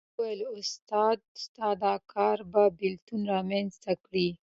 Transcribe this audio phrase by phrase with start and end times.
[0.03, 4.29] ما وویل استاده ستا دا کار به بېلتون رامېنځته کړي.